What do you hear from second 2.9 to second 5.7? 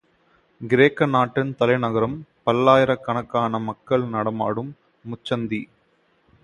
கணக்கான மக்கள் நடமாடும் முச்சந்தி.